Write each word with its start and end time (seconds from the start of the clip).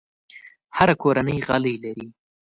هره 0.77 0.95
کورنۍ 1.01 1.37
غالۍ 1.47 1.75
لري. 1.83 2.05